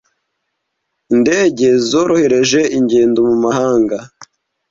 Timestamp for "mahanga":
3.45-3.97